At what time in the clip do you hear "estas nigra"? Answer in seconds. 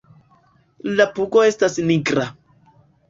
1.49-2.25